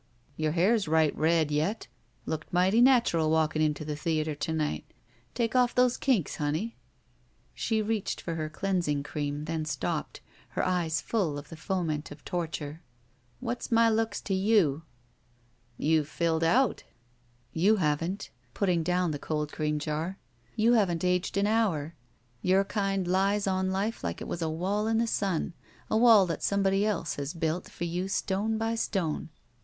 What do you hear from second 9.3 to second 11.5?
then stopped, her eyes full of